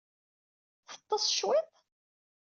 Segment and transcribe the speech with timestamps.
[0.89, 1.71] Teḍḍes cwiṭ?